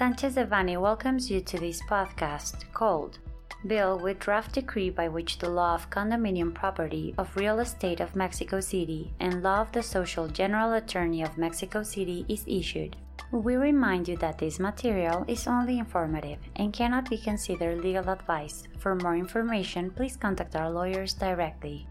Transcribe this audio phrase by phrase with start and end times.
[0.00, 3.18] Sanchez Devanny welcomes you to this podcast called
[3.66, 8.16] Bill with draft decree by which the law of condominium property of real estate of
[8.16, 12.96] Mexico City and law of the social general attorney of Mexico City is issued.
[13.30, 18.62] We remind you that this material is only informative and cannot be considered legal advice.
[18.78, 21.86] For more information, please contact our lawyers directly.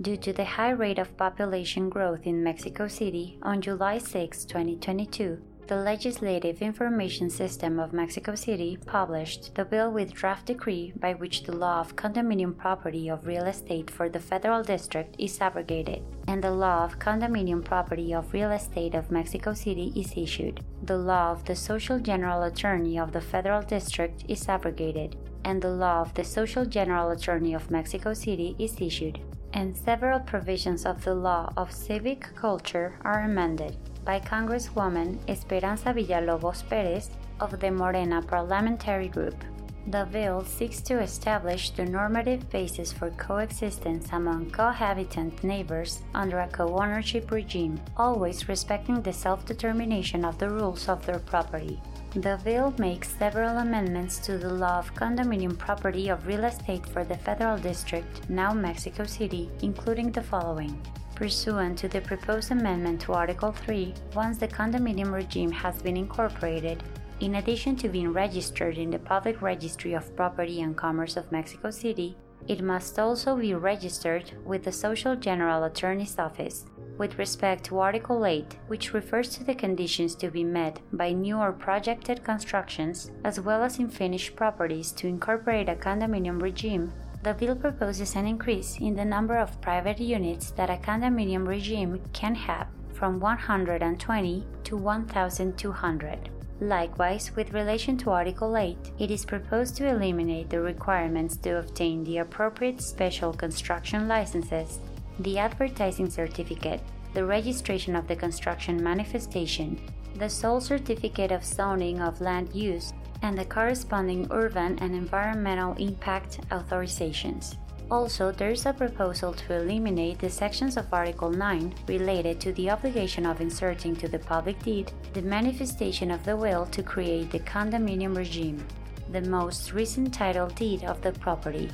[0.00, 5.38] Due to the high rate of population growth in Mexico City, on July 6, 2022,
[5.66, 11.42] the Legislative Information System of Mexico City published the bill with draft decree by which
[11.42, 16.42] the law of condominium property of real estate for the federal district is abrogated, and
[16.42, 20.64] the law of condominium property of real estate of Mexico City is issued.
[20.84, 25.68] The law of the social general attorney of the federal district is abrogated, and the
[25.68, 29.20] law of the social general attorney of Mexico City is issued.
[29.54, 36.68] And several provisions of the law of civic culture are amended by Congresswoman Esperanza Villalobos
[36.68, 39.44] Perez of the Morena Parliamentary Group.
[39.88, 46.48] The bill seeks to establish the normative basis for coexistence among cohabitant neighbors under a
[46.48, 51.80] co ownership regime, always respecting the self determination of the rules of their property.
[52.14, 57.04] The bill makes several amendments to the law of condominium property of real estate for
[57.04, 60.78] the federal district, now Mexico City, including the following.
[61.14, 66.82] Pursuant to the proposed amendment to Article 3, once the condominium regime has been incorporated,
[67.20, 71.70] in addition to being registered in the Public Registry of Property and Commerce of Mexico
[71.70, 72.14] City,
[72.46, 76.66] it must also be registered with the Social General Attorney's Office
[76.98, 81.38] with respect to Article 8, which refers to the conditions to be met by new
[81.38, 87.34] or projected constructions, as well as in finished properties to incorporate a condominium regime the
[87.34, 92.34] bill proposes an increase in the number of private units that a condominium regime can
[92.34, 96.30] have from 120 to 1,200.
[96.60, 102.02] Likewise, with relation to Article 8, it is proposed to eliminate the requirements to obtain
[102.04, 104.78] the appropriate special construction licenses,
[105.20, 106.80] the advertising certificate,
[107.14, 109.78] the registration of the construction manifestation,
[110.16, 112.92] the sole certificate of zoning of land use,
[113.22, 117.56] and the corresponding urban and environmental impact authorizations.
[117.90, 122.70] Also, there is a proposal to eliminate the sections of Article 9 related to the
[122.70, 127.40] obligation of inserting to the public deed the manifestation of the will to create the
[127.40, 128.64] condominium regime,
[129.10, 131.70] the most recent title deed of the property,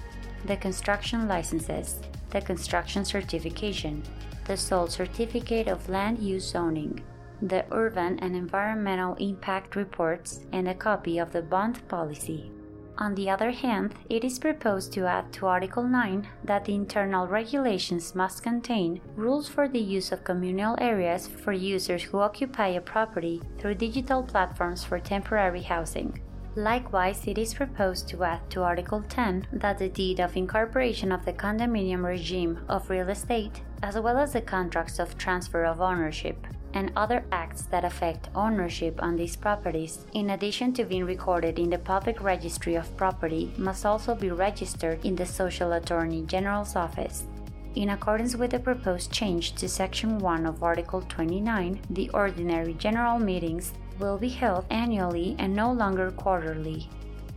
[0.47, 2.01] the construction licenses,
[2.31, 4.03] the construction certification,
[4.47, 7.03] the sole certificate of land use zoning,
[7.43, 12.51] the urban and environmental impact reports, and a copy of the bond policy.
[13.01, 17.29] On the other hand, it is proposed to add to Article 9 that the internal
[17.29, 22.81] regulations must contain rules for the use of communal areas for users who occupy a
[22.81, 26.21] property through digital platforms for temporary housing.
[26.57, 31.25] Likewise, it is proposed to add to Article 10 that the deed of incorporation of
[31.25, 36.47] the condominium regime of real estate, as well as the contracts of transfer of ownership,
[36.75, 41.71] and other acts that affect ownership on these properties, in addition to being recorded in
[41.71, 47.25] the Public Registry of Property, must also be registered in the Social Attorney General's office.
[47.75, 53.19] In accordance with the proposed change to Section 1 of Article 29, the ordinary general
[53.19, 56.89] meetings will be held annually and no longer quarterly.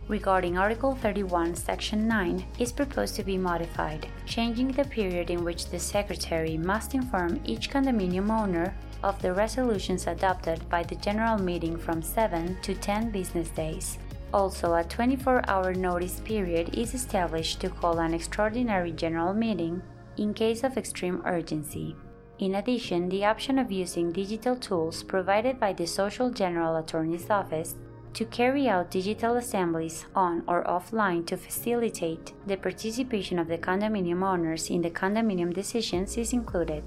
[0.08, 5.68] Regarding Article 31, Section 9 is proposed to be modified, changing the period in which
[5.68, 11.76] the Secretary must inform each condominium owner of the resolutions adopted by the General Meeting
[11.76, 13.98] from 7 to 10 business days.
[14.32, 19.82] Also, a 24 hour notice period is established to call an extraordinary General Meeting
[20.16, 21.96] in case of extreme urgency.
[22.42, 27.76] In addition, the option of using digital tools provided by the Social General Attorney's Office
[28.14, 34.24] to carry out digital assemblies on or offline to facilitate the participation of the condominium
[34.24, 36.82] owners in the condominium decisions is included.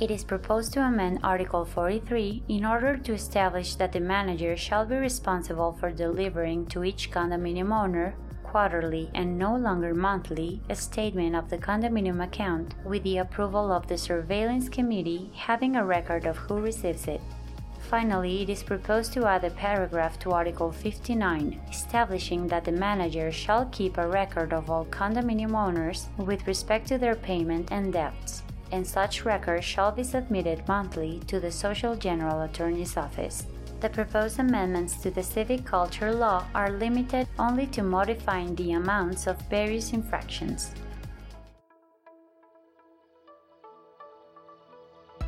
[0.00, 4.84] It is proposed to amend Article 43 in order to establish that the manager shall
[4.84, 8.16] be responsible for delivering to each condominium owner
[8.50, 13.86] quarterly and no longer monthly a statement of the condominium account with the approval of
[13.86, 17.20] the surveillance committee having a record of who receives it.
[17.90, 23.32] Finally, it is proposed to add a paragraph to Article 59, establishing that the manager
[23.32, 28.42] shall keep a record of all condominium owners with respect to their payment and debts
[28.72, 33.46] and such record shall be submitted monthly to the Social General Attorney's Office.
[33.80, 39.28] The proposed amendments to the civic culture law are limited only to modifying the amounts
[39.28, 40.72] of various infractions.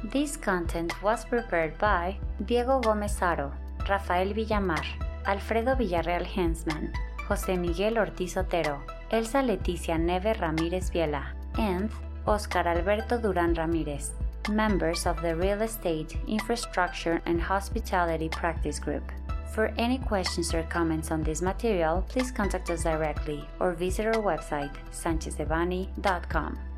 [0.03, 3.53] This content was prepared by Diego Gómez Aro,
[3.89, 4.85] Rafael Villamar,
[5.27, 6.93] Alfredo Villarreal Hensman,
[7.29, 8.83] José Miguel Ortiz Otero,
[9.13, 11.27] Elsa Leticia Neve Ramírez Viela,
[11.57, 11.91] and
[12.27, 14.11] Oscar Alberto Duran Ramírez,
[14.49, 19.13] members of the Real Estate, Infrastructure, and Hospitality Practice Group.
[19.53, 24.23] For any questions or comments on this material, please contact us directly or visit our
[24.23, 26.70] website, sanchezdevanny.com.